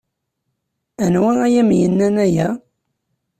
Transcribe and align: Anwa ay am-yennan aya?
Anwa 1.03 1.31
ay 1.45 1.55
am-yennan 1.61 2.15
aya? 2.25 2.47